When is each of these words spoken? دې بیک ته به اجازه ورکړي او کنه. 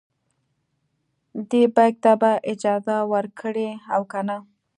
دې 1.49 1.63
بیک 1.75 1.95
ته 2.03 2.11
به 2.21 2.31
اجازه 2.51 2.97
ورکړي 3.13 3.69
او 3.93 4.01
کنه. 4.11 4.37